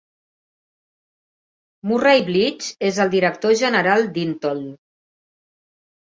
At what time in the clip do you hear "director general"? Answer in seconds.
3.15-4.07